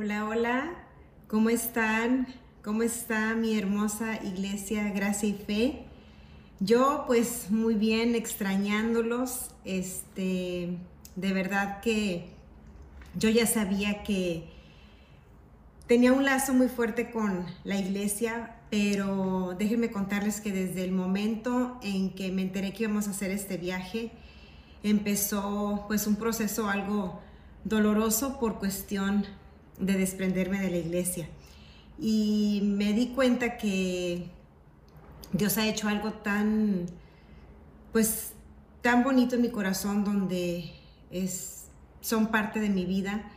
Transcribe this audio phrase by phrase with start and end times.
[0.00, 0.70] Hola, hola,
[1.26, 2.28] ¿cómo están?
[2.62, 5.86] ¿Cómo está mi hermosa iglesia Gracia y Fe?
[6.60, 10.78] Yo pues muy bien extrañándolos, este,
[11.16, 12.30] de verdad que
[13.16, 14.48] yo ya sabía que
[15.88, 21.80] tenía un lazo muy fuerte con la iglesia, pero déjenme contarles que desde el momento
[21.82, 24.12] en que me enteré que íbamos a hacer este viaje,
[24.84, 27.20] empezó pues un proceso algo
[27.64, 29.26] doloroso por cuestión
[29.80, 31.28] de desprenderme de la iglesia.
[31.98, 34.28] Y me di cuenta que
[35.32, 36.86] Dios ha hecho algo tan,
[37.92, 38.32] pues,
[38.82, 40.70] tan bonito en mi corazón donde
[41.10, 41.64] es,
[42.00, 43.30] son parte de mi vida.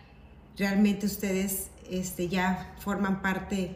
[0.57, 3.75] Realmente ustedes este, ya forman parte,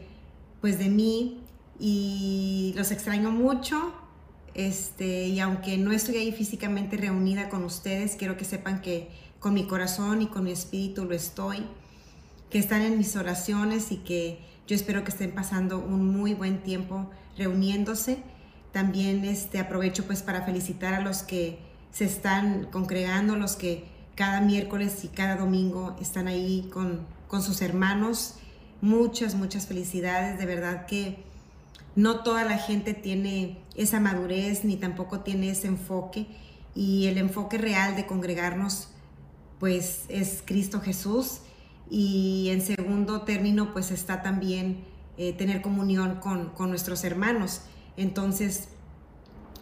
[0.62, 1.42] pues, de mí
[1.80, 3.94] y los extraño mucho.
[4.54, 9.10] Este, y aunque no estoy ahí físicamente reunida con ustedes, quiero que sepan que
[9.40, 11.66] con mi corazón y con mi espíritu lo estoy,
[12.50, 16.64] que están en mis oraciones y que yo espero que estén pasando un muy buen
[16.64, 18.20] tiempo reuniéndose.
[18.72, 21.60] También este, aprovecho pues para felicitar a los que
[21.92, 23.86] se están congregando, los que
[24.16, 28.36] cada miércoles y cada domingo están ahí con, con sus hermanos.
[28.82, 30.38] Muchas, muchas felicidades.
[30.40, 31.24] De verdad que
[31.96, 36.28] no toda la gente tiene esa madurez ni tampoco tiene ese enfoque.
[36.74, 38.90] Y el enfoque real de congregarnos
[39.60, 41.40] pues es Cristo Jesús.
[41.90, 44.84] Y en segundo término pues está también
[45.18, 47.62] eh, tener comunión con, nuestros hermanos.
[47.96, 48.68] Entonces,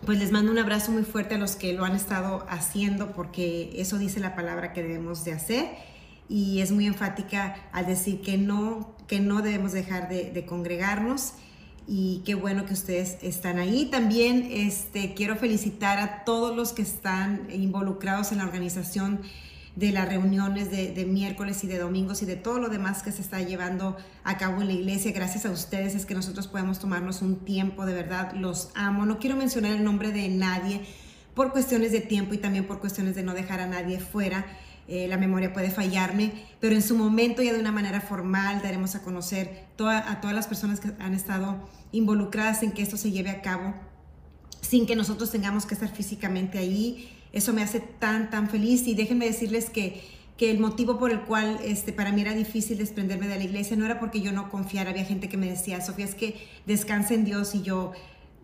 [0.04, 3.72] pues les mando un abrazo muy fuerte a los que lo han estado haciendo porque
[3.76, 5.70] eso dice la palabra que debemos de hacer
[6.28, 11.34] y es muy enfática al decir que no, que no debemos dejar de, congregarnos
[11.88, 13.86] y qué bueno que ustedes están ahí.
[13.92, 19.22] También este, quiero felicitar a todos los que están involucrados en la organización
[19.76, 23.22] de las reuniones de, miércoles y de domingos y de todo lo demás que se
[23.22, 25.12] está llevando a cabo en la iglesia.
[25.12, 29.06] Gracias a ustedes es que nosotros podemos tomarnos un tiempo, de verdad, los amo.
[29.06, 30.82] No quiero mencionar el nombre de nadie
[31.34, 34.46] por cuestiones de tiempo y también por cuestiones de no dejar a nadie fuera.
[34.88, 38.96] Eh, la memoria puede fallarme, pero en su momento ya de una manera formal daremos
[38.96, 43.30] a conocer a todas las personas que han estado involucradas en que esto se lleve
[43.30, 43.74] a cabo
[44.62, 48.88] sin que nosotros tengamos que estar físicamente ahí eso me hace tan, tan feliz.
[48.88, 50.02] Y déjenme decirles que,
[50.38, 53.76] que el motivo por el cual este, para mí era difícil desprenderme de la iglesia
[53.76, 56.36] no era porque yo no confiara, había gente que me decía, Sofía, es que
[56.66, 57.92] descansa en Dios y yo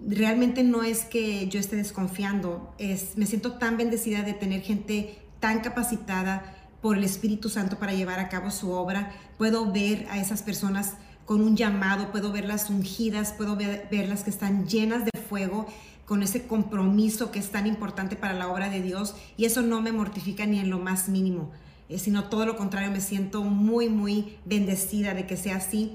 [0.05, 5.19] realmente no es que yo esté desconfiando, es, me siento tan bendecida de tener gente
[5.39, 9.11] tan capacitada por el Espíritu Santo para llevar a cabo su obra.
[9.37, 10.93] Puedo ver a esas personas
[11.25, 15.67] con un llamado, puedo verlas ungidas, puedo ver, verlas que están llenas de fuego
[16.09, 19.79] con ese compromiso que es tan importante para la obra de Dios y eso no
[19.79, 21.51] me mortifica ni en lo más mínimo,
[21.87, 25.91] eh, sino todo lo contrario, me siento muy, muy bendecida de que sea así,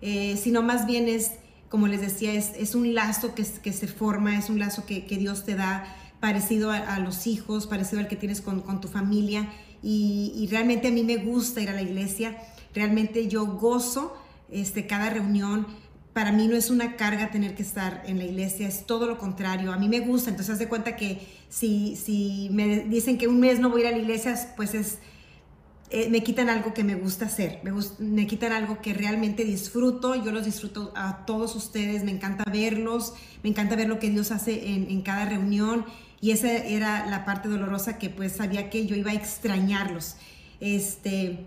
[0.00, 1.32] eh, sino más bien es,
[1.68, 5.18] como les decía, es, es un lazo que, se forma, es un lazo que, que
[5.18, 9.46] Dios te da parecido a, los hijos, parecido al que tienes con, con tu familia
[9.82, 12.34] y, y, realmente a mí me gusta ir a la iglesia,
[12.74, 14.16] realmente yo gozo
[14.50, 15.66] este, cada reunión,
[16.20, 19.16] para mí no es una carga tener que estar en la iglesia, es todo lo
[19.16, 19.72] contrario.
[19.72, 23.40] A mí me gusta, entonces haz de cuenta que si, si me dicen que un
[23.40, 24.98] mes no voy a ir a la iglesia, pues es,
[25.88, 27.62] eh, me quitan algo que me gusta hacer,
[28.00, 33.14] me, quitan algo que realmente disfruto, yo los disfruto a todos ustedes, me encanta verlos,
[33.42, 35.86] me encanta ver lo que Dios hace en, en cada reunión
[36.20, 40.16] y esa era la parte dolorosa que pues sabía que yo iba a extrañarlos.
[40.60, 41.46] Este,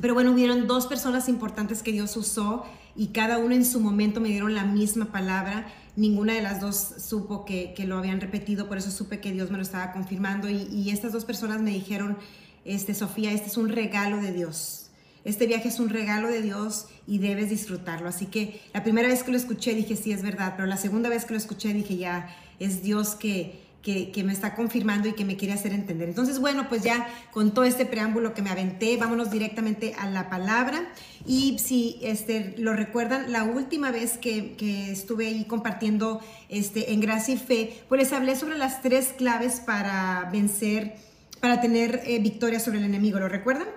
[0.00, 2.64] pero bueno, hubieron dos personas importantes que Dios usó
[2.98, 5.68] y cada uno en su momento me dieron la misma palabra.
[5.94, 9.56] Ninguna de las dos supo que, lo habían repetido, por eso supe que Dios me
[9.56, 10.50] lo estaba confirmando.
[10.50, 12.18] Y, estas dos personas me dijeron,
[12.64, 14.90] este, Sofía, este es un regalo de Dios.
[15.24, 18.08] Este viaje es un regalo de Dios y debes disfrutarlo.
[18.08, 21.08] Así que la primera vez que lo escuché dije, sí, es verdad, pero la segunda
[21.08, 25.24] vez que lo escuché dije, ya, es Dios que, que, me está confirmando y que
[25.24, 26.08] me quiere hacer entender.
[26.08, 30.28] Entonces, bueno, pues ya con todo este preámbulo que me aventé, vámonos directamente a la
[30.28, 30.88] palabra.
[31.26, 34.56] Y si este, lo recuerdan, la última vez que,
[34.90, 39.60] estuve ahí compartiendo este, en Gracia y Fe, pues les hablé sobre las tres claves
[39.60, 40.96] para vencer,
[41.40, 43.18] para tener eh, victoria sobre el enemigo.
[43.18, 43.68] ¿Lo recuerdan?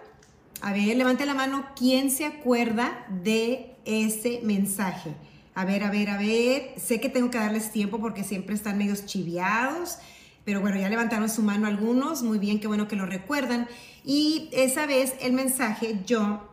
[0.61, 1.65] A ver, levante la mano.
[1.77, 5.11] ¿Quién se acuerda de ese mensaje?
[5.53, 6.73] A ver, a ver, a ver.
[6.77, 9.97] Sé que tengo que darles tiempo porque siempre están medios chiviados.
[10.45, 12.23] Pero bueno, ya levantaron su mano algunos.
[12.23, 13.67] Muy bien, qué bueno que lo recuerdan.
[14.03, 16.47] Y esa vez el mensaje yo...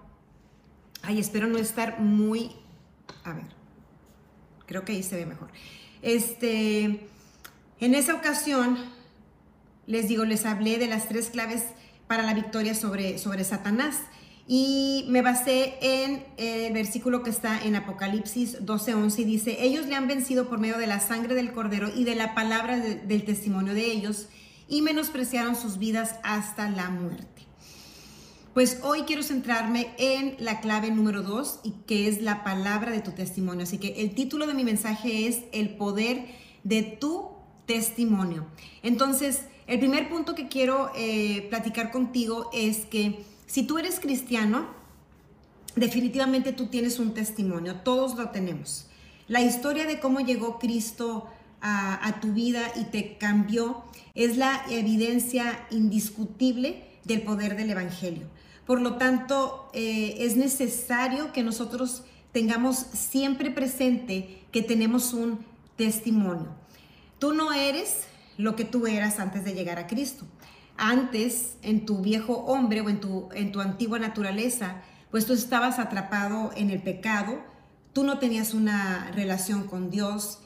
[1.03, 2.53] Ay, espero no estar muy...
[3.25, 3.47] A ver.
[4.67, 5.49] Creo que ahí se ve mejor.
[6.03, 7.09] Este...
[7.81, 8.77] En esa ocasión,
[9.87, 11.63] les digo, les hablé de las tres claves
[12.09, 14.01] para la victoria sobre, sobre Satanás.
[14.51, 19.95] Y me basé en el versículo que está en Apocalipsis 12:11 y dice, ellos le
[19.95, 23.75] han vencido por medio de la sangre del cordero y de la palabra del testimonio
[23.75, 24.29] de ellos
[24.67, 27.43] y menospreciaron sus vidas hasta la muerte.
[28.55, 33.01] Pues hoy quiero centrarme en la clave número 2 y que es la palabra de
[33.01, 33.65] tu testimonio.
[33.65, 36.25] Así que el título de mi mensaje es el poder
[36.65, 37.29] de tu
[37.67, 38.47] testimonio.
[38.83, 44.67] Entonces, el primer punto que quiero eh, platicar contigo es que si tú eres cristiano,
[45.75, 48.87] definitivamente tú tienes un testimonio, todos lo tenemos.
[49.27, 51.27] La historia de cómo llegó Cristo
[51.63, 53.85] a, tu vida y te cambió
[54.15, 58.27] es la evidencia indiscutible del poder del Evangelio.
[58.67, 65.39] Por lo tanto, eh, es necesario que nosotros tengamos siempre presente que tenemos un
[65.77, 66.49] testimonio.
[67.19, 68.03] Tú no eres
[68.37, 70.27] lo que tú eras antes de llegar a Cristo
[70.79, 75.79] antes en tu viejo hombre o en tu, en tu antigua naturaleza, pues tú estabas
[75.79, 77.41] atrapado en el pecado,
[77.93, 80.39] tú no tenías una relación con Dios.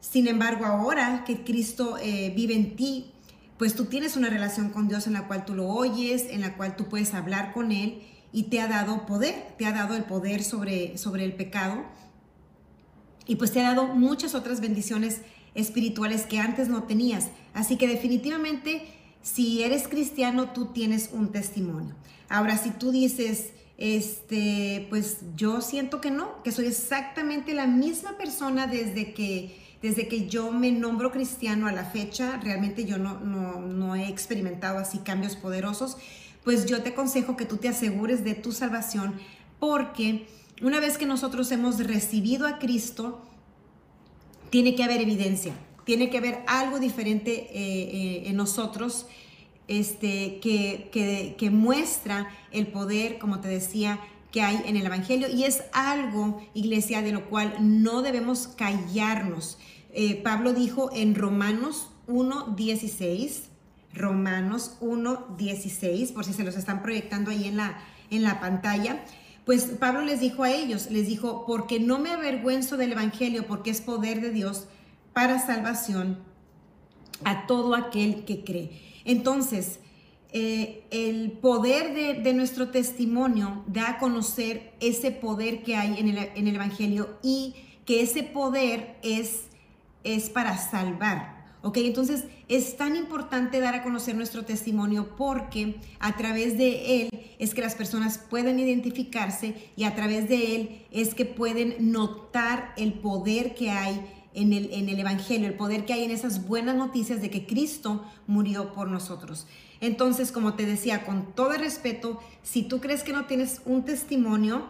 [0.00, 3.12] Sin embargo, ahora que Cristo eh, vive en ti,
[3.58, 6.56] pues tú tienes una relación con Dios en la cual tú lo oyes, en la
[6.56, 10.04] cual tú puedes hablar con Él y te ha dado poder, te ha dado el
[10.04, 11.84] poder sobre, sobre el pecado
[13.26, 15.22] y pues te ha dado muchas otras bendiciones
[15.54, 17.28] espirituales que antes no tenías.
[17.54, 18.95] Así que definitivamente
[19.26, 21.96] si eres cristiano, tú tienes un testimonio.
[22.28, 28.16] Ahora, si tú dices, este, pues yo siento que no, que soy exactamente la misma
[28.16, 33.18] persona desde que, desde que yo me nombro cristiano a la fecha, realmente yo no,
[33.18, 35.96] no, no he experimentado así cambios poderosos,
[36.44, 39.14] pues yo te aconsejo que tú te asegures de tu salvación
[39.58, 40.28] porque
[40.62, 43.22] una vez que nosotros hemos recibido a Cristo,
[44.50, 45.52] tiene que haber evidencia
[45.86, 49.06] tiene que haber algo diferente eh, eh, en nosotros
[49.68, 50.90] este, que,
[51.38, 54.00] que, muestra el poder, como te decía,
[54.32, 55.28] que hay en el Evangelio.
[55.32, 59.58] Y es algo, iglesia, de lo cual no debemos callarnos.
[59.92, 63.42] Eh, Pablo dijo en Romanos 1.16,
[63.94, 67.78] Romanos 1.16, por si se los están proyectando ahí en la,
[68.10, 69.04] en la pantalla,
[69.44, 73.70] pues Pablo les dijo a ellos, les dijo, porque no me avergüenzo del Evangelio, porque
[73.70, 74.66] es poder de Dios
[75.16, 76.18] para salvación
[77.24, 78.82] a todo aquel que cree.
[79.06, 79.78] Entonces,
[80.30, 86.08] eh, el poder de, nuestro testimonio da a conocer ese poder que hay en
[86.48, 87.54] el, Evangelio y
[87.86, 89.44] que ese poder es,
[90.04, 91.46] es para salvar.
[91.62, 91.78] ¿Ok?
[91.78, 97.08] Entonces es tan importante dar a conocer nuestro testimonio porque a través de él
[97.38, 102.74] es que las personas pueden identificarse y a través de él es que pueden notar
[102.76, 106.46] el poder que hay en el, en el Evangelio, el poder que hay en esas
[106.46, 109.46] buenas noticias de que Cristo murió por nosotros.
[109.80, 114.66] Entonces, como te decía, con todo respeto, si tú crees que no tienes un testimonio,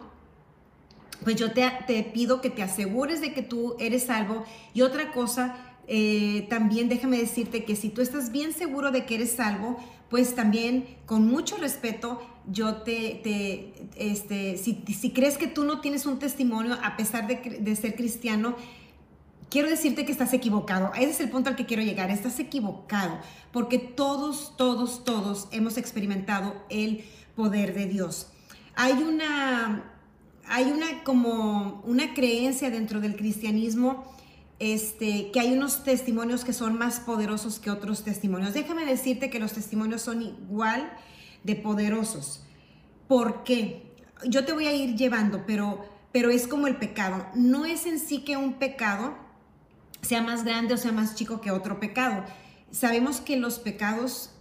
[1.23, 4.45] pues yo te, te pido que te asegures de que tú eres salvo.
[4.73, 9.15] Y otra cosa, eh, también déjame decirte que si tú estás bien seguro de que
[9.15, 9.77] eres salvo,
[10.09, 15.81] pues también con mucho respeto, yo te, te este, si, si, crees que tú no
[15.81, 18.55] tienes un testimonio a pesar de, de ser cristiano,
[19.49, 20.91] quiero decirte que estás equivocado.
[20.95, 22.09] Ese es el punto al que quiero llegar.
[22.11, 23.17] Estás equivocado
[23.51, 27.03] porque todos, todos, todos hemos experimentado el
[27.35, 28.27] poder de Dios.
[28.75, 29.83] Hay una,
[30.47, 34.03] hay una como una creencia dentro del cristianismo
[34.59, 38.53] este, que hay unos testimonios que son más poderosos que otros testimonios.
[38.53, 40.91] Déjame decirte que los testimonios son igual
[41.43, 42.43] de poderosos.
[43.07, 43.93] ¿Por qué?
[44.25, 47.27] Yo te voy a ir llevando, pero, pero es como el pecado.
[47.35, 49.26] No es en sí que un pecado
[50.01, 52.23] sea más grande o sea más chico que otro pecado.
[52.71, 54.31] Sabemos que los pecados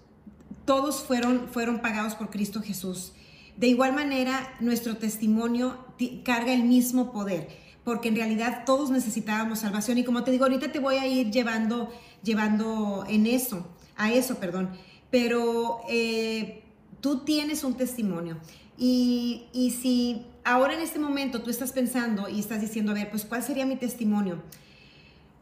[0.65, 3.13] todos fueron, fueron pagados por Cristo Jesús.
[3.57, 5.79] De igual manera, nuestro testimonio
[6.25, 7.49] carga el mismo poder,
[7.85, 9.97] porque en realidad todos necesitábamos salvación.
[9.97, 11.91] Y como te digo, ahorita te voy a ir llevando,
[12.23, 14.71] llevando en eso, a eso, perdón.
[15.11, 16.65] Pero eh,
[17.01, 18.37] tú tienes un testimonio.
[18.77, 23.11] Y, y si ahora en este momento tú estás pensando y estás diciendo, a ver,
[23.11, 24.43] pues ¿cuál sería mi testimonio?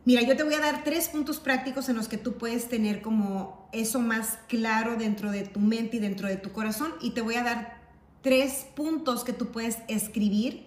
[0.06, 3.00] Mira, yo te voy a dar tres puntos prácticos en los que tú puedes tener
[3.00, 7.22] como eso más claro dentro de tu mente y dentro de tu corazón y te
[7.22, 7.78] voy a dar
[8.20, 10.66] tres puntos que tú puedes escribir.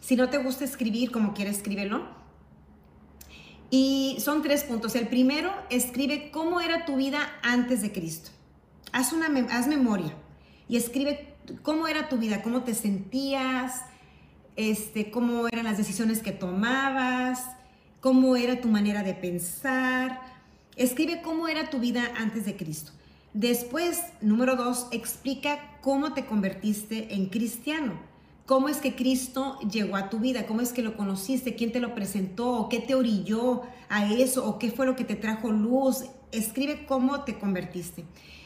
[0.00, 2.08] Si no te gusta escribir como quieres, escríbelo.
[3.70, 4.94] Y son tres puntos.
[4.96, 8.30] El primero, escribe cómo era tu vida antes de Cristo.
[8.92, 10.14] Haz, una, haz memoria
[10.68, 13.82] y escribe cómo era tu vida, cómo te sentías,
[14.56, 17.44] este, cómo eran las decisiones que tomabas,
[18.04, 20.20] cómo era tu manera de pensar.
[20.76, 22.92] Escribe cómo era tu vida antes de Cristo.
[23.32, 27.94] Después, número dos, explica cómo te convertiste en cristiano.
[28.44, 30.44] ¿Cómo es que Cristo llegó a tu vida?
[30.44, 31.54] ¿Cómo es que lo conociste?
[31.54, 32.50] ¿Quién te lo presentó?
[32.58, 34.46] ¿O qué te orilló a eso?
[34.46, 36.04] ¿O qué fue lo que te trajo luz?
[36.30, 38.04] Escribe cómo te convertiste.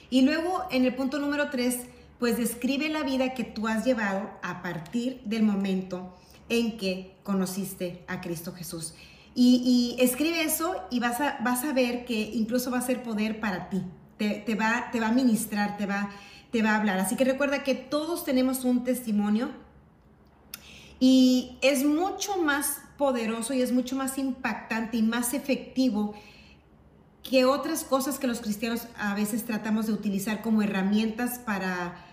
[0.09, 1.81] Y luego, en el punto número tres,
[2.21, 6.15] pues describe la vida que tú has llevado a partir del momento
[6.49, 8.95] en que conociste a Cristo Jesús.
[9.41, 13.39] Y, escribe eso y vas a, vas a ver que incluso va a ser poder
[13.39, 13.85] para ti.
[14.17, 16.11] Te, va, te va a ministrar, te va,
[16.51, 16.99] te va a hablar.
[16.99, 19.51] Así que recuerda que todos tenemos un testimonio
[20.99, 26.15] y es mucho más poderoso y es mucho más impactante y más efectivo
[27.23, 32.05] que otras cosas que los cristianos a veces tratamos de utilizar como herramientas para,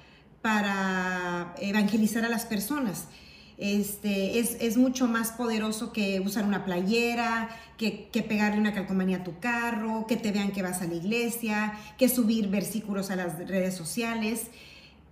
[0.44, 3.08] para evangelizar a las personas.
[3.58, 9.40] Este, es, mucho más poderoso que usar una playera, que, pegarle una calcomanía a tu
[9.40, 13.76] carro, que te vean que vas a la iglesia, que subir versículos a las redes
[13.76, 14.48] sociales.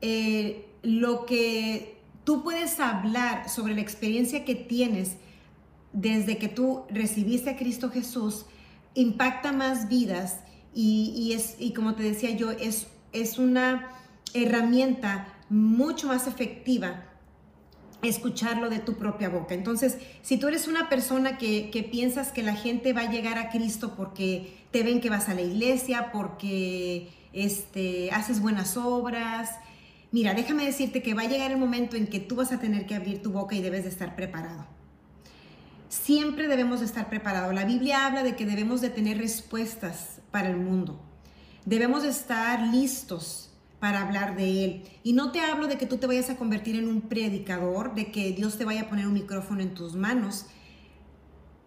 [0.01, 5.15] Eh, lo que tú puedes hablar sobre la experiencia que tienes
[5.93, 8.45] desde que tú recibiste a Cristo Jesús
[8.95, 10.39] impacta más vidas
[10.75, 13.89] y, es, y como te decía yo, es, es una
[14.33, 17.12] herramienta mucho más efectiva
[18.09, 19.53] escucharlo de tu propia boca.
[19.53, 23.37] Entonces, si tú eres una persona que, que, piensas que la gente va a llegar
[23.37, 29.51] a Cristo porque te ven que vas a la iglesia, porque este, haces buenas obras,
[30.11, 32.85] mira, déjame decirte que va a llegar el momento en que tú vas a tener
[32.85, 34.65] que abrir tu boca y debes de estar preparado.
[35.89, 37.53] Siempre debemos de estar preparados.
[37.53, 40.99] La Biblia habla de que debemos de tener respuestas para el mundo.
[41.65, 43.52] Debemos de estar listos
[43.83, 44.83] para hablar de Él.
[45.03, 48.13] Y no te hablo de que tú te vayas a convertir en un predicador, de
[48.13, 50.45] que Dios te vaya a poner un micrófono en tus manos,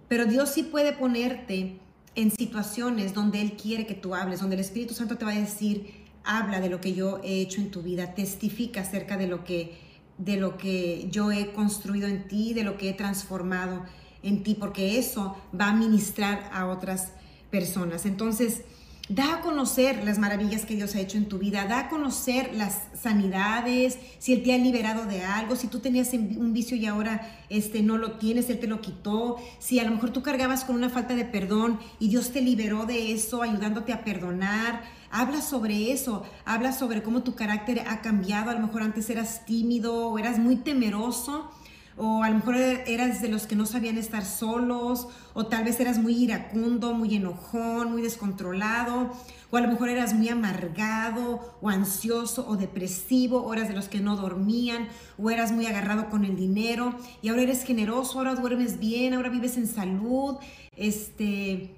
[0.09, 1.79] pero Dios sí puede ponerte
[2.15, 5.39] en situaciones donde Él quiere que tú hables, donde el Espíritu Santo te va a
[5.39, 9.45] decir, habla de lo que yo he hecho en tu vida, testifica acerca de lo
[9.45, 9.77] que,
[10.17, 13.85] de lo que yo he construido en ti, de lo que he transformado
[14.23, 17.13] en ti, porque eso va a ministrar a otras
[17.51, 18.07] personas.
[18.07, 18.63] Entonces,
[19.09, 22.53] Da a conocer las maravillas que Dios ha hecho en tu vida, da a conocer
[22.55, 26.87] las sanidades, si Él te ha liberado de algo, si tú tenías un vicio y
[26.87, 30.65] ahora este, no lo tienes, Él te lo quitó, si a lo mejor tú cargabas
[30.65, 34.83] con una falta de perdón y Dios te liberó de eso, ayudándote a perdonar.
[35.13, 39.47] Habla sobre eso, habla sobre cómo tu carácter ha cambiado, a lo mejor antes eras
[39.47, 41.49] tímido o eras muy temeroso
[41.97, 45.81] o a lo mejor eras de los que no sabían estar solos, o tal vez
[45.81, 49.13] eras muy iracundo, muy enojón, muy descontrolado,
[49.51, 53.89] o a lo mejor eras muy amargado, o ansioso, o depresivo, o eras de los
[53.89, 58.35] que no dormían, o eras muy agarrado con el dinero, y ahora eres generoso, ahora
[58.35, 60.37] duermes bien, ahora vives en salud,
[60.77, 61.75] este...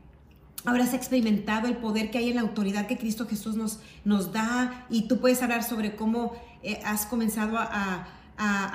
[0.64, 4.32] Ahora has experimentado el poder que hay en la autoridad que Cristo Jesús nos, nos
[4.32, 6.32] da y tú puedes hablar sobre cómo
[6.64, 8.08] eh, has comenzado a a,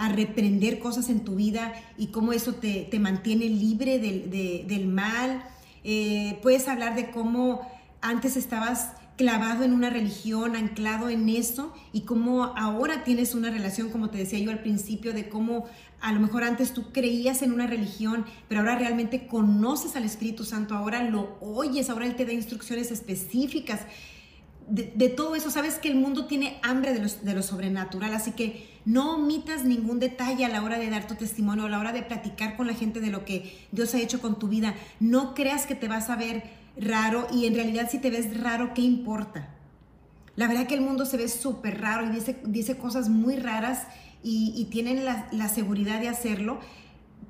[0.09, 5.43] reprender cosas en tu vida y cómo eso te, mantiene libre del, mal.
[5.83, 7.61] Eh, puedes hablar de cómo
[8.01, 13.89] antes estabas clavado en una religión, anclado en eso, y cómo ahora tienes una relación,
[13.89, 15.65] como te decía yo al principio, de cómo
[16.01, 20.43] a lo mejor antes tú creías en una religión, pero ahora realmente conoces al Espíritu
[20.43, 23.81] Santo, ahora lo oyes, ahora Él te da instrucciones específicas.
[24.67, 28.73] De, todo eso, sabes que el mundo tiene hambre de, de lo sobrenatural, así que
[28.85, 32.03] no omitas ningún detalle a la hora de dar tu testimonio, a la hora de
[32.03, 34.75] platicar con la gente de lo que Dios ha hecho con tu vida.
[34.99, 36.43] No creas que te vas a ver
[36.77, 39.49] raro y en realidad si te ves raro, ¿qué importa?
[40.35, 43.87] La verdad que el mundo se ve súper raro y dice, dice cosas muy raras
[44.23, 46.59] y, tienen la, la seguridad de hacerlo.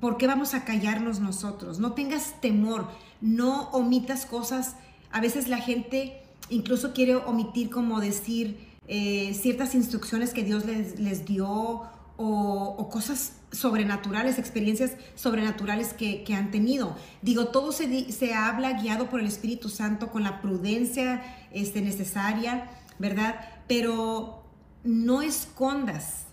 [0.00, 1.78] ¿Por qué vamos a callarnos nosotros?
[1.78, 2.88] No tengas temor,
[3.20, 4.76] no omitas cosas.
[5.10, 11.24] A veces la gente incluso quiere omitir como decir, eh, ciertas instrucciones que Dios les,
[11.24, 11.82] dio
[12.16, 16.96] o, cosas sobrenaturales, experiencias sobrenaturales que, han tenido.
[17.22, 22.70] Digo, todo se, se, habla guiado por el Espíritu Santo con la prudencia este, necesaria,
[22.98, 23.36] ¿verdad?
[23.66, 24.44] Pero
[24.84, 26.26] no escondas.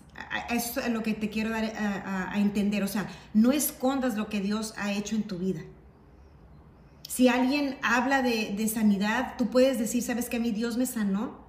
[0.50, 2.82] Eso es lo que te quiero dar a, entender.
[2.82, 5.62] O sea, no escondas lo que Dios ha hecho en tu vida.
[7.14, 11.44] Si alguien habla de, sanidad, tú puedes decir, ¿sabes que a mí Dios me sanó?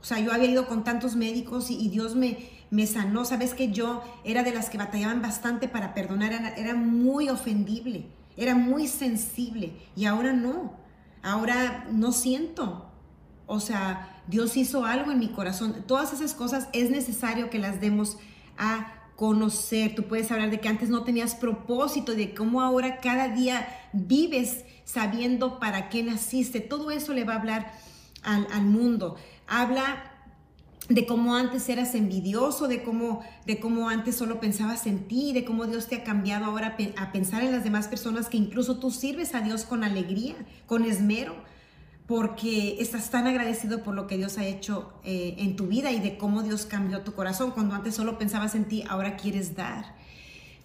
[0.00, 2.36] O sea, yo había ido con tantos médicos y, Dios me,
[2.70, 3.24] me sanó.
[3.24, 8.56] Sabes que yo era de las que batallaban bastante para perdonar, era, muy ofendible, era
[8.56, 10.74] muy sensible y ahora no.
[11.22, 12.90] Ahora no siento.
[13.46, 15.84] O sea, Dios hizo algo en mi corazón.
[15.86, 18.18] Todas esas cosas es necesario que las demos
[18.58, 19.94] a conocer.
[19.94, 24.64] Tú puedes hablar de que antes no tenías propósito, de cómo ahora cada día vives
[24.84, 26.60] sabiendo para qué naciste.
[26.60, 27.72] Todo eso le va a hablar
[28.22, 29.16] al, al mundo.
[29.48, 30.12] Habla
[30.88, 35.44] de cómo antes eras envidioso, de cómo, de cómo antes solo pensabas en ti, de
[35.44, 38.90] cómo Dios te ha cambiado ahora a pensar en las demás personas, que incluso tú
[38.90, 41.34] sirves a Dios con alegría, con esmero,
[42.06, 46.00] porque estás tan agradecido por lo que Dios ha hecho eh, en tu vida y
[46.00, 47.50] de cómo Dios cambió tu corazón.
[47.50, 49.96] Cuando antes solo pensabas en ti, ahora quieres dar.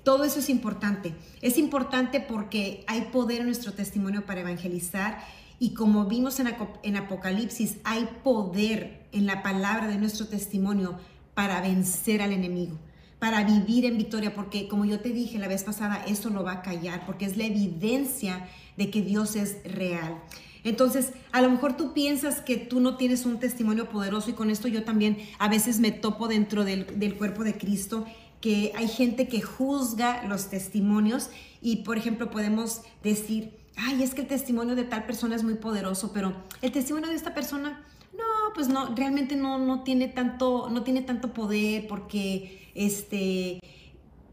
[0.03, 1.13] Todo eso es importante.
[1.41, 5.19] Es importante porque hay poder en nuestro testimonio para evangelizar
[5.61, 10.97] y como vimos en, Apocalipsis, hay poder en la palabra de nuestro testimonio
[11.35, 12.79] para vencer al enemigo,
[13.19, 16.53] para vivir en victoria, porque como yo te dije la vez pasada, eso lo va
[16.53, 20.23] a callar, porque es la evidencia de que Dios es real.
[20.63, 24.49] Entonces, a lo mejor tú piensas que tú no tienes un testimonio poderoso y con
[24.49, 28.05] esto yo también a veces me topo dentro del, del cuerpo de Cristo,
[28.41, 31.29] que hay gente que juzga los testimonios
[31.61, 35.55] y, por ejemplo, podemos decir, ay, es que el testimonio de tal persona es muy
[35.55, 40.69] poderoso, pero el testimonio de esta persona, no, pues no, realmente no, no tiene tanto,
[40.69, 43.59] no tiene tanto poder porque este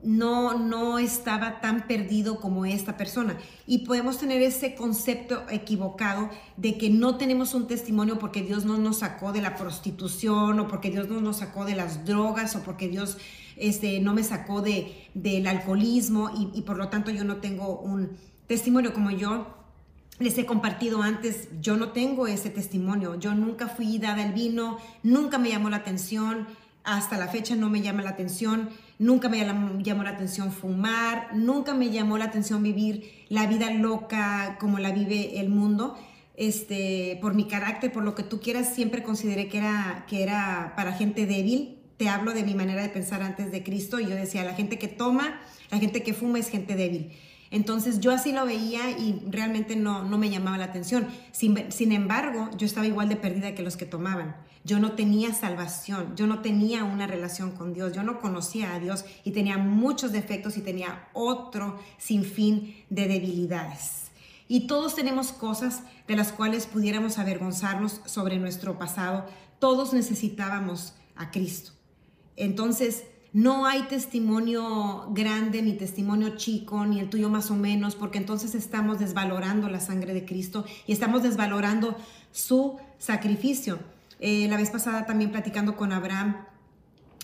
[0.02, 3.36] no, no estaba tan perdido como esta persona.
[3.66, 8.78] Y podemos tener ese concepto equivocado de que no tenemos un testimonio porque Dios no
[8.78, 12.62] nos sacó de la prostitución o porque Dios no nos sacó de las drogas o
[12.62, 13.18] porque Dios
[13.56, 18.16] este, no me sacó de, del alcoholismo y, por lo tanto yo no tengo un
[18.46, 19.54] testimonio como yo
[20.20, 24.78] les he compartido antes, yo no tengo ese testimonio, yo nunca fui dada el vino,
[25.04, 26.48] nunca me llamó la atención,
[26.96, 31.74] hasta la fecha no me llama la atención, nunca me llamó la atención fumar, nunca
[31.74, 35.98] me llamó la atención vivir la vida loca como la vive el mundo.
[36.34, 40.72] Este, por mi carácter, por lo que tú quieras, siempre consideré que era, que era
[40.76, 41.78] para gente débil.
[41.96, 44.78] Te hablo de mi manera de pensar antes de Cristo y yo decía, la gente
[44.78, 45.40] que toma,
[45.70, 47.10] la gente que fuma es gente débil.
[47.50, 51.08] Entonces yo así lo veía y realmente no, no me llamaba la atención.
[51.32, 54.36] Sin, embargo, yo estaba igual de perdida que los que tomaban.
[54.64, 58.80] Yo no tenía salvación, yo no tenía una relación con Dios, yo no conocía a
[58.80, 64.08] Dios y tenía muchos defectos y tenía otro sinfín de debilidades.
[64.46, 69.26] Y todos tenemos cosas de las cuales pudiéramos avergonzarnos sobre nuestro pasado.
[69.58, 71.72] Todos necesitábamos a Cristo.
[72.36, 78.18] Entonces, no hay testimonio grande, ni testimonio chico, ni el tuyo más o menos, porque
[78.18, 81.96] entonces estamos desvalorando la sangre de Cristo y estamos desvalorando
[82.32, 83.78] su sacrificio.
[84.20, 86.36] Eh, la vez pasada también platicando con Abraham,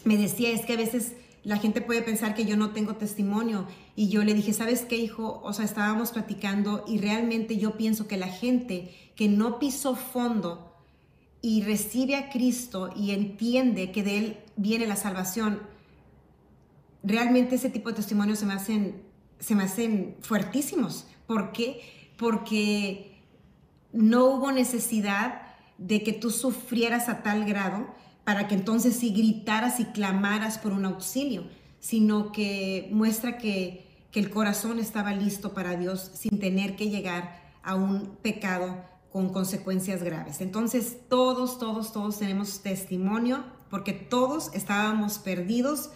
[0.04, 1.14] me decía, es que a veces
[1.44, 3.66] la gente puede pensar que yo no tengo testimonio.
[3.96, 5.40] Y yo le dije, ¿sabes qué, hijo?
[5.44, 10.74] O sea, estábamos platicando y realmente yo pienso que la gente que no pisó fondo
[11.42, 15.60] y recibe a Cristo y entiende que de Él viene la salvación,
[17.04, 19.02] realmente ese tipo de testimonios se me hacen,
[19.38, 21.06] se me hacen fuertísimos.
[21.26, 21.80] ¿Por qué?
[22.16, 23.22] Porque
[23.92, 25.42] no hubo necesidad
[25.78, 27.86] de que tú sufrieras a tal grado
[28.24, 31.44] para que entonces sí gritaras y clamaras por un auxilio,
[31.78, 37.42] sino que muestra que, que el corazón estaba listo para Dios sin tener que llegar
[37.62, 40.40] a un pecado con consecuencias graves.
[40.40, 45.90] Entonces todos, todos, todos tenemos testimonio porque todos estábamos perdidos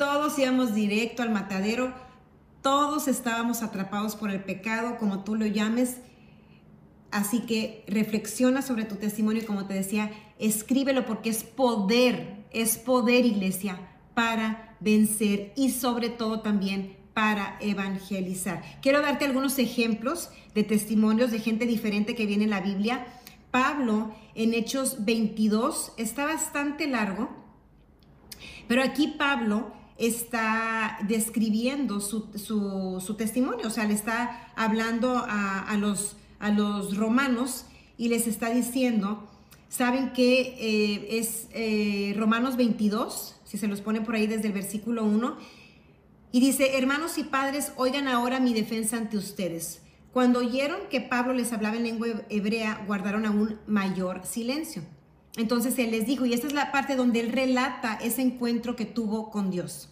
[0.00, 1.92] todos íbamos directo al matadero,
[2.62, 5.98] todos estábamos atrapados por el pecado, como tú lo llames.
[7.10, 12.78] Así que reflexiona sobre tu testimonio y como te decía, escríbelo porque es poder, es
[12.78, 13.78] poder iglesia
[14.14, 18.62] para vencer y sobre todo también para evangelizar.
[18.80, 23.06] Quiero darte algunos ejemplos de testimonios de gente diferente que viene en la Biblia.
[23.50, 27.28] Pablo en Hechos 22 está bastante largo,
[28.66, 36.50] pero aquí Pablo está describiendo su, testimonio, o sea, le está hablando a, los, a
[36.50, 37.66] los romanos
[37.98, 39.28] y les está diciendo,
[39.68, 44.54] saben que eh, es eh, Romanos 22, si se los pone por ahí desde el
[44.54, 45.36] versículo 1,
[46.32, 49.82] y dice, hermanos y padres, oigan ahora mi defensa ante ustedes.
[50.12, 54.82] Cuando oyeron que Pablo les hablaba en lengua hebrea, guardaron aún mayor silencio.
[55.36, 58.84] Entonces él les dijo, y esta es la parte donde él relata ese encuentro que
[58.84, 59.88] tuvo con Dios,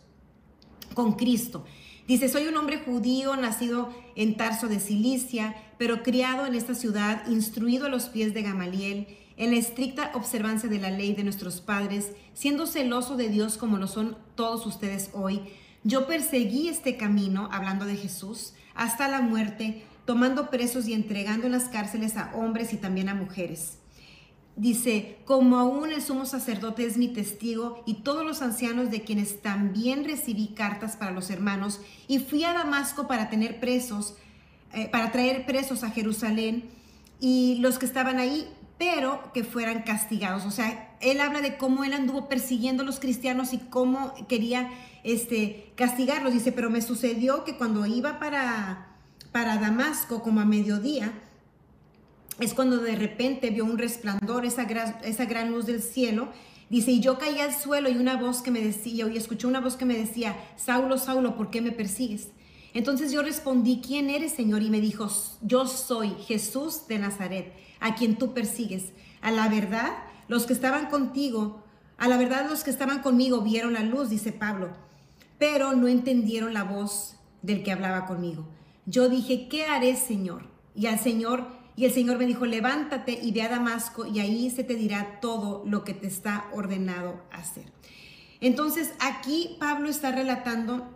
[0.94, 1.64] con Cristo.
[2.09, 7.27] Dice, soy un hombre judío, nacido en Tarso de Cilicia, pero criado en esta ciudad,
[7.29, 11.61] instruido a los pies de Gamaliel, en la estricta observancia de la ley de nuestros
[11.61, 15.42] padres, siendo celoso de Dios como lo son todos ustedes hoy.
[15.85, 21.53] Yo perseguí este camino, hablando de Jesús, hasta la muerte, tomando presos y entregando en
[21.53, 23.79] las cárceles a hombres y también a mujeres
[24.59, 29.40] Dice, como aún el sumo sacerdote es mi testigo y todos los ancianos de quienes
[29.40, 34.16] también recibí cartas para los hermanos y fui a Damasco para tener presos,
[34.73, 36.64] eh, para traer presos a Jerusalén
[37.21, 40.44] y los que estaban ahí pero que fueran castigados.
[40.44, 44.71] O sea, él habla de cómo él anduvo persiguiendo a los cristianos y cómo quería
[45.05, 46.33] este, castigarlos.
[46.33, 48.97] Dice, pero me sucedió que cuando iba para,
[49.31, 51.12] para Damasco, como a mediodía,
[52.40, 56.29] es cuando de repente vio un resplandor, esa gran, luz del cielo.
[56.70, 59.61] Dice, y yo caí al suelo y una voz que me decía, y escuché una
[59.61, 62.29] voz que me decía, Saulo, Saulo, ¿por qué me persigues?
[62.74, 64.62] Entonces yo respondí, ¿quién eres, Señor?
[64.62, 65.09] Y me dijo,
[65.40, 68.92] yo soy Jesús de Nazaret, a quien tú persigues.
[69.20, 69.90] A la verdad,
[70.29, 71.64] los que estaban contigo,
[71.96, 74.68] a la verdad los que estaban conmigo vieron la luz, dice Pablo,
[75.38, 78.46] pero no entendieron la voz del que hablaba conmigo.
[78.87, 80.46] Yo dije, ¿qué haré, Señor?
[80.74, 84.51] Y al Señor y el Señor me dijo, levántate y ve a Damasco y ahí
[84.51, 87.67] se te dirá todo lo que te está ordenado hacer.
[88.41, 90.88] Entonces aquí Pablo está relatando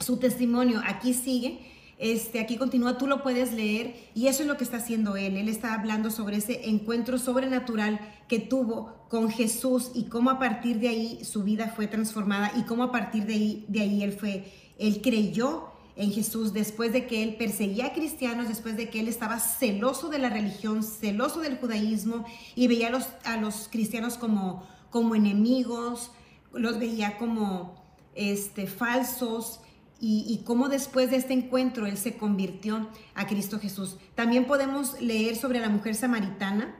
[0.00, 0.80] su testimonio.
[0.86, 1.60] Aquí sigue,
[1.98, 5.36] este, aquí continúa, tú lo puedes leer y eso es lo que está haciendo él.
[5.36, 10.80] Él está hablando sobre ese encuentro sobrenatural que tuvo con Jesús y cómo a partir
[10.80, 14.14] de ahí su vida fue transformada y cómo a partir de ahí, de ahí él
[14.14, 19.00] fue, él creyó en Jesús después de que él perseguía a cristianos, después de que
[19.00, 22.92] él estaba celoso de la religión, celoso del judaísmo y veía
[23.24, 26.10] a los, cristianos como, como enemigos,
[26.52, 27.82] los veía como
[28.14, 29.60] este, falsos
[29.98, 33.96] y, y cómo después de este encuentro él se convirtió a Cristo Jesús.
[34.14, 36.76] También podemos leer sobre la mujer samaritana.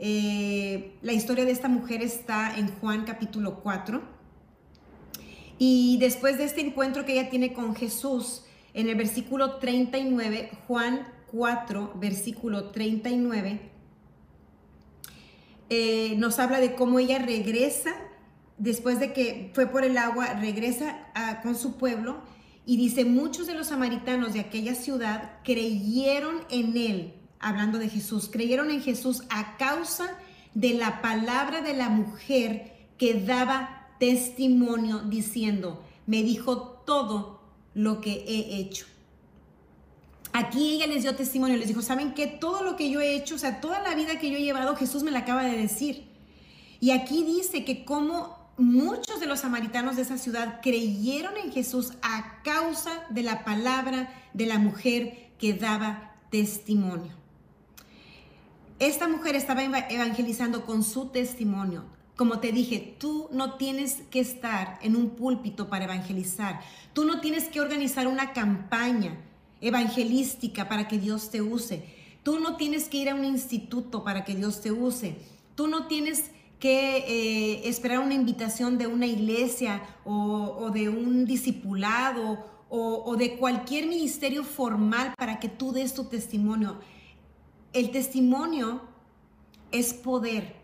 [0.00, 4.18] Eh, la historia de esta mujer está en Juan capítulo 4.
[5.58, 8.44] Y después de este encuentro que ella tiene con Jesús,
[8.78, 13.60] en el versículo 39, Juan 4, versículo 39,
[15.68, 17.90] eh, nos habla de cómo ella regresa,
[18.56, 20.96] después de que fue por el agua, regresa
[21.42, 22.20] con su pueblo
[22.66, 28.30] y dice, muchos de los samaritanos de aquella ciudad creyeron en él, hablando de Jesús,
[28.32, 30.16] creyeron en Jesús a causa
[30.54, 37.37] de la palabra de la mujer que daba testimonio diciendo, me dijo todo
[37.78, 38.86] lo que he hecho.
[40.32, 42.26] Aquí ella les dio testimonio, les dijo, ¿saben qué?
[42.26, 44.74] Todo lo que yo he hecho, o sea, toda la vida que yo he llevado,
[44.74, 46.08] Jesús me la acaba de decir.
[46.80, 51.92] Y aquí dice que como muchos de los samaritanos de esa ciudad creyeron en Jesús
[52.02, 57.12] a causa de la palabra de la mujer que daba testimonio.
[58.80, 61.84] Esta mujer estaba evangelizando con su testimonio.
[62.18, 66.62] Como te dije, tú no tienes que estar en un púlpito para evangelizar.
[66.92, 69.16] Tú no tienes que organizar una campaña
[69.60, 71.84] evangelística para que Dios te use.
[72.24, 75.14] Tú no tienes que ir a un instituto para que Dios te use.
[75.54, 82.44] Tú no tienes que eh, esperar una invitación de una iglesia o, de un discipulado
[82.68, 86.80] o, o de cualquier ministerio formal para que tú des tu testimonio.
[87.72, 88.80] El testimonio
[89.70, 90.57] es poder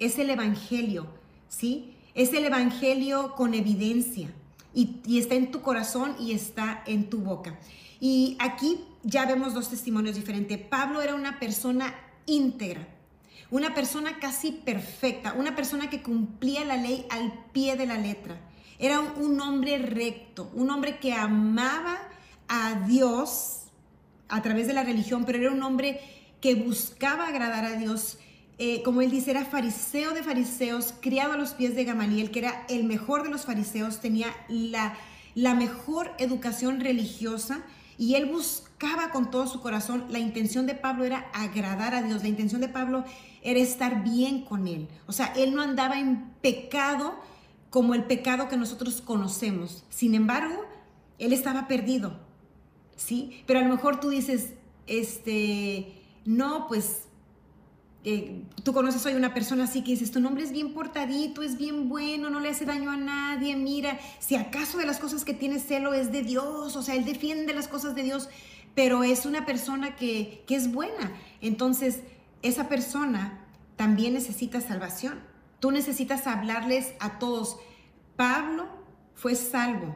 [0.00, 1.06] es el Evangelio,
[1.48, 1.94] ¿sí?
[2.14, 4.32] Es el Evangelio con evidencia
[4.74, 7.58] y, está en tu corazón y está en tu boca.
[8.00, 10.58] Y aquí ya vemos dos testimonios diferentes.
[10.58, 11.94] Pablo era una persona
[12.26, 12.88] íntegra,
[13.50, 18.40] una persona casi perfecta, una persona que cumplía la ley al pie de la letra.
[18.78, 21.98] Era un hombre recto, un hombre que amaba
[22.48, 23.64] a Dios
[24.28, 26.00] a través de la religión, pero era un hombre
[26.40, 28.18] que buscaba agradar a Dios
[28.62, 32.40] eh, como él dice, era fariseo de fariseos, criado a los pies de Gamaliel, que
[32.40, 34.98] era el mejor de los fariseos, tenía la,
[35.34, 37.64] la mejor educación religiosa
[37.96, 42.20] y él buscaba con todo su corazón, la intención de Pablo era agradar a Dios,
[42.20, 43.02] la intención de Pablo
[43.40, 44.88] era estar bien con él.
[45.06, 47.14] O sea, él no andaba en pecado
[47.70, 49.84] como el pecado que nosotros conocemos.
[49.88, 50.66] Sin embargo,
[51.18, 52.20] él estaba perdido,
[52.94, 53.42] ¿sí?
[53.46, 54.52] Pero a lo mejor tú dices,
[54.86, 55.94] este,
[56.26, 57.04] no, pues
[58.62, 61.88] tú conoces hoy una persona así que dices, tu nombre es bien portadito, es bien
[61.88, 65.58] bueno, no le hace daño a nadie, mira, si acaso de las cosas que tiene
[65.58, 68.28] celo es de Dios, o sea, él defiende las cosas de Dios,
[68.74, 71.12] pero es una persona que, que es buena.
[71.42, 72.00] Entonces,
[72.42, 73.44] esa persona
[73.76, 75.20] también necesita salvación.
[75.58, 77.58] Tú necesitas hablarles a todos.
[78.16, 78.66] Pablo
[79.14, 79.94] fue salvo.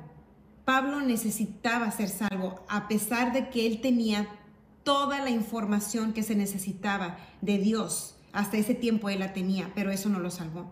[0.65, 4.27] Pablo necesitaba ser salvo, a pesar de que él tenía
[4.85, 8.15] toda la información que se necesitaba de Dios.
[8.33, 10.71] Hasta ese tiempo él la tenía, pero eso no lo salvó.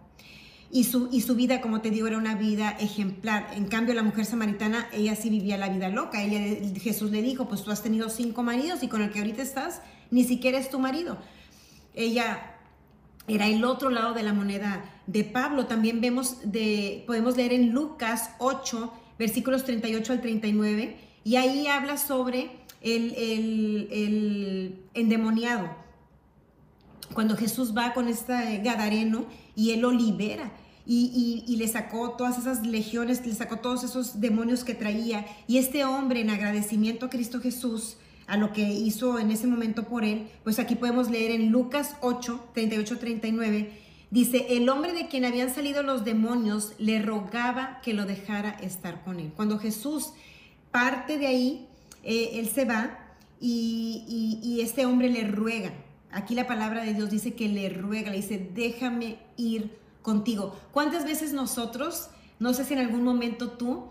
[0.70, 3.50] Y su, y su vida, como te digo, era una vida ejemplar.
[3.54, 6.22] En cambio, la mujer samaritana, ella sí vivía la vida loca.
[6.22, 9.42] Ella, Jesús le dijo, pues tú has tenido cinco maridos y con el que ahorita
[9.42, 11.18] estás, ni siquiera es tu marido.
[11.94, 12.56] Ella
[13.28, 15.66] era el otro lado de la moneda de Pablo.
[15.66, 21.98] También vemos de, podemos leer en Lucas 8, versículos 38 al 39, y ahí habla
[21.98, 25.70] sobre el, endemoniado.
[27.14, 30.52] cuando Jesús va con este Gadareno y él lo libera.
[30.84, 35.24] Y, y, le sacó todas esas legiones, le sacó todos esos demonios que traía.
[35.46, 39.84] Y este hombre, en agradecimiento a Cristo Jesús, a lo que hizo en ese momento
[39.84, 43.72] por él, pues aquí podemos leer en Lucas 8, 38, 39,
[44.10, 49.04] dice, el hombre de quien habían salido los demonios le rogaba que lo dejara estar
[49.04, 49.32] con él.
[49.36, 50.12] Cuando Jesús
[50.70, 51.68] parte de ahí,
[52.02, 52.98] eh, él se va
[53.40, 55.72] y, y este hombre le ruega.
[56.12, 60.54] Aquí la palabra de Dios dice que le ruega, le dice, déjame ir contigo.
[60.72, 63.86] ¿Cuántas veces nosotros, no sé si en algún momento tú,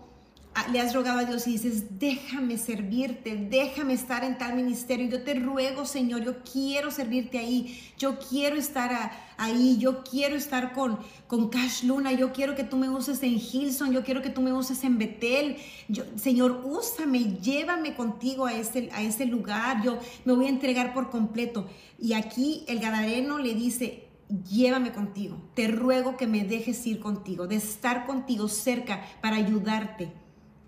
[0.70, 5.08] le has rogado a Dios y dices, déjame servirte, déjame estar en tal ministerio.
[5.08, 10.74] Yo te ruego, Señor, yo quiero servirte ahí, yo quiero estar ahí, yo quiero estar
[10.74, 14.28] con, con Cash Luna, yo quiero que tú me uses en Hilson, yo quiero que
[14.28, 15.56] tú me uses en Betel.
[15.88, 20.92] Yo, Señor, úsame, llévame contigo a ese, a ese lugar, yo me voy a entregar
[20.92, 21.66] por completo.
[21.98, 24.04] Y aquí el Gadareno le dice,
[24.50, 30.21] llévame contigo, te ruego que me dejes ir contigo, de estar contigo cerca para ayudarte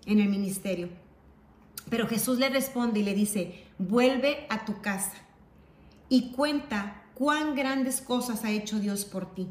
[0.05, 0.89] en el ministerio.
[1.89, 5.13] Pero Jesús le responde y le dice, vuelve a tu casa
[6.09, 9.47] y cuenta cuán grandes cosas ha hecho Dios por ti.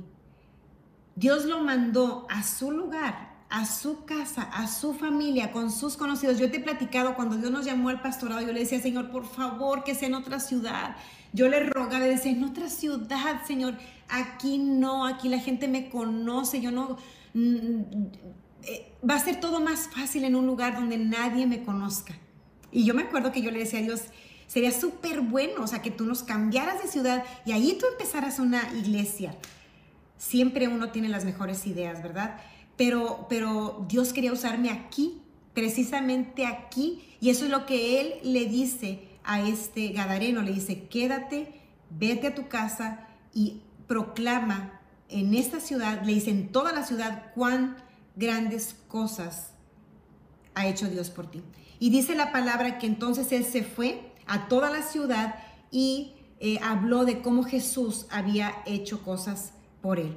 [1.16, 6.38] Dios lo mandó a su lugar, a su casa, a su familia, con sus conocidos.
[6.38, 9.24] Yo te he platicado cuando Dios nos llamó al pastorado, yo le decía, Señor, por
[9.24, 10.96] favor, que sea en otra ciudad.
[11.32, 13.74] Yo le rogaba, le decía, en otra ciudad, Señor,
[14.08, 16.96] aquí no, aquí la gente me conoce, yo no...
[18.66, 22.14] Eh, va a ser todo más fácil en un lugar donde nadie me conozca.
[22.72, 24.02] Y yo me acuerdo que yo le decía a Dios,
[24.46, 28.38] sería súper bueno, o sea, que tú nos cambiaras de ciudad y ahí tú empezaras
[28.38, 29.36] una iglesia.
[30.16, 32.40] Siempre uno tiene las mejores ideas, ¿verdad?
[32.76, 35.20] Pero, pero Dios quería usarme aquí,
[35.52, 40.86] precisamente aquí, y eso es lo que Él le dice a este Gadareno, le dice,
[40.88, 41.52] quédate,
[41.90, 47.32] vete a tu casa y proclama en esta ciudad, le dice en toda la ciudad
[47.34, 47.76] cuán
[48.16, 49.50] grandes cosas
[50.54, 51.42] ha hecho Dios por ti.
[51.78, 55.34] Y dice la palabra que entonces él se fue a toda la ciudad
[55.70, 60.16] y eh, habló de cómo Jesús había hecho cosas por él.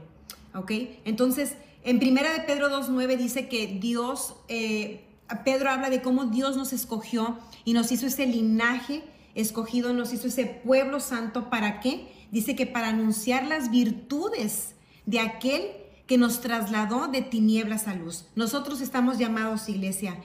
[0.53, 0.71] ¿Ok?
[1.05, 5.07] Entonces, en primera de Pedro 2.9 dice que Dios, eh,
[5.43, 9.03] Pedro habla de cómo Dios nos escogió y nos hizo ese linaje
[9.35, 11.49] escogido, nos hizo ese pueblo santo.
[11.49, 12.15] ¿Para qué?
[12.31, 15.63] dice que para anunciar las virtudes de aquel
[16.07, 18.25] que nos trasladó de tinieblas a luz.
[18.35, 20.17] Nosotros estamos llamados, iglesia,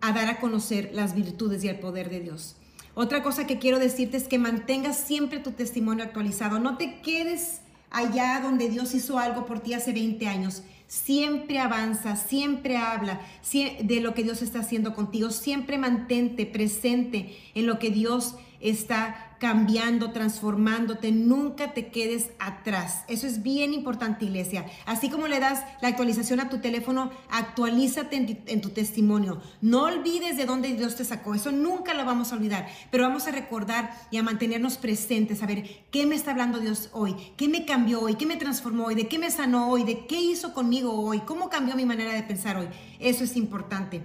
[0.00, 2.56] a dar a conocer las virtudes y el poder de Dios.
[2.94, 6.58] Otra cosa que quiero decirte es que mantengas siempre tu testimonio actualizado.
[6.58, 10.62] No te quedes allá donde Dios hizo algo por ti hace 20 años.
[10.88, 13.20] Siempre avanza, siempre habla
[13.52, 15.30] de lo que Dios está haciendo contigo.
[15.30, 23.04] Siempre mantente presente en lo que Dios está cambiando, transformándote, nunca te quedes atrás.
[23.08, 24.66] Eso es bien importante, iglesia.
[24.84, 29.40] Así como le das la actualización a tu teléfono, actualízate en tu, testimonio.
[29.60, 33.26] No olvides de dónde Dios te sacó, eso nunca lo vamos a olvidar, pero vamos
[33.26, 37.48] a recordar y a mantenernos presentes, a ver qué me está hablando Dios hoy, qué
[37.48, 40.52] me cambió hoy, qué me transformó hoy, de qué me sanó hoy, de qué hizo
[40.52, 42.68] conmigo hoy, cómo cambió mi manera de pensar hoy.
[42.98, 44.02] Eso es importante.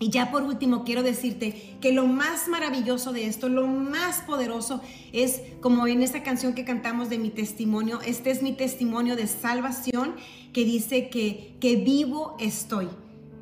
[0.00, 4.80] Y ya por último quiero decirte que lo más maravilloso de esto, lo más poderoso
[5.12, 9.26] es como en esta canción que cantamos de mi testimonio, este es mi testimonio de
[9.26, 10.14] salvación
[10.52, 12.88] que dice que, que vivo estoy.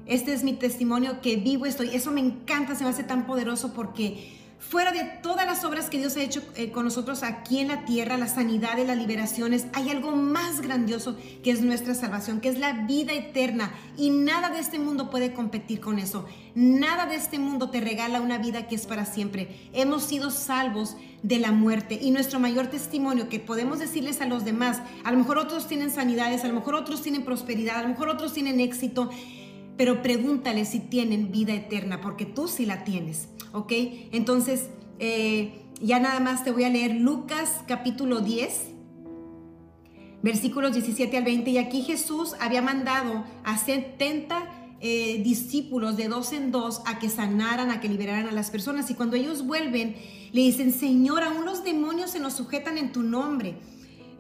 [0.07, 1.89] Este es mi testimonio que vivo estoy.
[1.95, 5.99] Eso me encanta, se me hace tan poderoso porque Fuera de todas las obras que
[5.99, 9.67] Dios ha hecho eh, con nosotros aquí en la tierra, la sanidad y las liberaciones,
[9.75, 13.73] hay algo más grandioso que es nuestra salvación, que es la vida eterna.
[13.97, 16.27] Y nada de este mundo puede competir con eso.
[16.55, 19.69] Nada de este mundo te regala una vida que es para siempre.
[19.73, 21.99] Hemos sido salvos de la muerte.
[22.01, 25.91] Y nuestro mayor testimonio que podemos decirles a los demás, a lo mejor otros tienen
[25.91, 29.11] sanidades, a lo mejor otros tienen prosperidad, a lo mejor otros tienen éxito,
[29.77, 33.29] pero pregúntale si tienen vida eterna, porque tú sí la tienes.
[33.57, 33.73] ¿ok?
[34.13, 38.69] Entonces, eh, ya nada más te voy a leer Lucas capítulo 10,
[40.23, 41.51] versículos 17 al 20.
[41.51, 47.09] Y aquí Jesús había mandado a 70 eh, discípulos de dos en dos a que
[47.09, 48.91] sanaran, a que liberaran a las personas.
[48.91, 49.97] Y cuando ellos vuelven,
[50.33, 53.57] le dicen, Señor, aún los demonios se nos sujetan en tu nombre.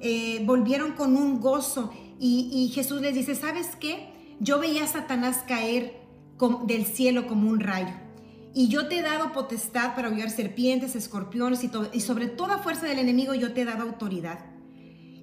[0.00, 4.15] Eh, volvieron con un gozo y, y, Jesús les dice, ¿sabes qué?
[4.40, 6.00] Yo veía a Satanás caer
[6.66, 7.94] del cielo como un rayo.
[8.54, 12.86] Y yo te he dado potestad para hollar serpientes, escorpiones y, y sobre toda fuerza
[12.86, 14.56] del enemigo yo te he dado autoridad.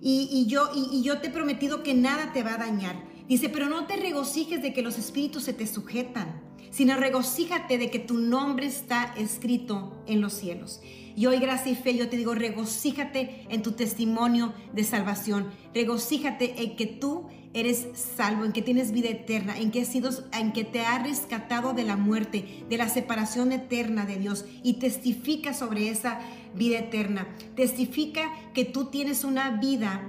[0.06, 3.02] Y, yo, y, yo te he prometido que nada te va a dañar.
[3.30, 7.90] Dice, pero no te regocijes de que los espíritus se te sujetan, sino regocíjate de
[7.90, 10.82] que tu nombre está escrito en los cielos.
[11.16, 15.52] Y hoy, gracia y fe, yo te digo, regocíjate en tu testimonio de salvación.
[15.74, 20.10] Regocíjate en que tú eres salvo, en que tienes vida eterna, en que, has sido,
[20.34, 24.74] en que te ha rescatado de la muerte, de la separación eterna de Dios y
[24.74, 26.20] testifica sobre esa
[26.56, 27.28] vida eterna.
[27.56, 30.02] Testifica que tú tienes una vida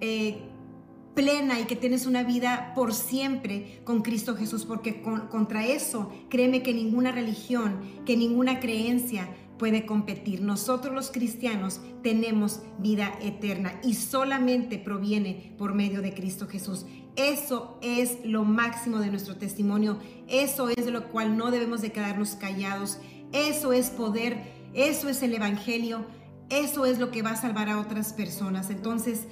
[0.00, 0.38] eh,
[1.14, 6.62] plena y que tienes una vida por siempre con Cristo Jesús, porque contra eso, créeme
[6.62, 9.28] que ninguna religión, que ninguna creencia
[9.60, 10.40] puede competir.
[10.40, 16.86] Nosotros los cristianos tenemos vida eterna y solamente proviene por medio de Cristo Jesús.
[17.14, 21.92] Eso es lo máximo de nuestro testimonio, eso es de lo cual no debemos de
[21.92, 23.00] quedarnos callados,
[23.32, 26.06] eso es poder, eso es el Evangelio,
[26.48, 28.70] eso es lo que va a salvar a otras personas.
[28.70, 29.26] Entonces,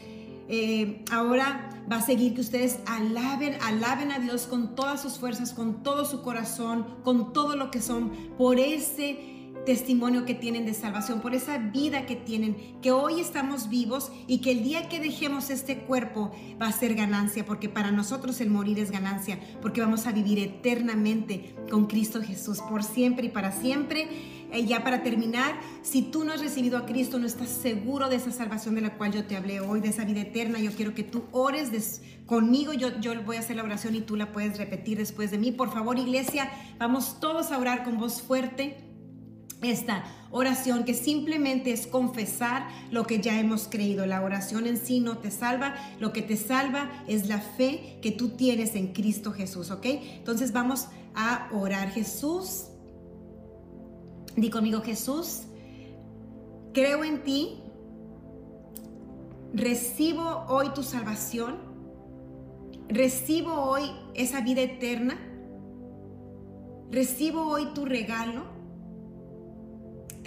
[0.50, 5.54] eh, ahora va a seguir que ustedes alaben, alaben a Dios con todas sus fuerzas,
[5.54, 9.37] con todo su corazón, con todo lo que son, por ese
[9.68, 14.38] testimonio que tienen de salvación, por esa vida que tienen, que hoy estamos vivos y
[14.38, 18.48] que el día que dejemos este cuerpo va a ser ganancia, porque para nosotros el
[18.48, 23.52] morir es ganancia, porque vamos a vivir eternamente con Cristo Jesús por siempre y para
[23.52, 24.08] siempre.
[24.52, 28.16] Eh, ya para terminar, si tú no has recibido a Cristo, no estás seguro de
[28.16, 30.94] esa salvación de la cual yo te hablé hoy, de esa vida eterna, yo quiero
[30.94, 34.56] que tú ores conmigo, yo, yo voy a hacer la oración y tú la puedes
[34.56, 35.52] repetir después de mí.
[35.52, 38.87] Por favor, iglesia, vamos todos a orar con voz fuerte
[39.62, 44.06] esta oración que simplemente es confesar lo que ya hemos creído.
[44.06, 48.12] La oración en sí no te salva, lo que te salva es la fe que
[48.12, 49.84] tú tienes en Cristo Jesús, ¿ok?
[49.84, 51.90] Entonces vamos a orar.
[51.90, 52.66] Jesús,
[54.36, 55.42] di conmigo Jesús,
[56.72, 57.60] creo en ti,
[59.52, 61.56] recibo hoy tu salvación,
[62.88, 65.18] recibo hoy esa vida eterna,
[66.90, 68.57] recibo hoy tu regalo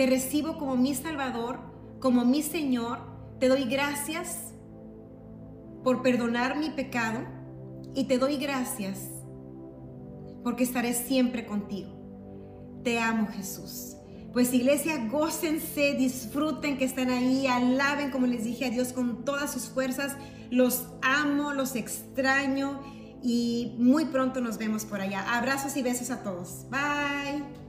[0.02, 1.60] te recibo como mi Salvador,
[2.00, 2.98] como mi Señor.
[3.40, 4.52] Te doy gracias
[5.84, 7.20] por perdonar mi pecado
[7.94, 8.98] y te doy gracias
[10.44, 12.82] porque estaré siempre contigo.
[12.84, 13.96] Te amo Jesús.
[14.34, 19.54] Pues iglesia, gócense, disfruten que están ahí, alaben como les dije a Dios con todas
[19.54, 20.18] sus fuerzas.
[20.50, 22.82] Los amo, los extraño
[23.22, 25.38] y muy pronto nos vemos por allá.
[25.38, 26.66] Abrazos y besos a todos.
[26.72, 27.61] Bye.